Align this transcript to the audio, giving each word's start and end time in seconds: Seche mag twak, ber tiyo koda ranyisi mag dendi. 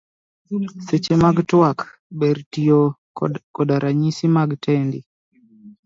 Seche 0.85 1.15
mag 1.23 1.37
twak, 1.49 1.79
ber 2.19 2.37
tiyo 2.51 2.81
koda 3.55 3.75
ranyisi 3.83 4.25
mag 4.35 4.49
dendi. 4.63 4.99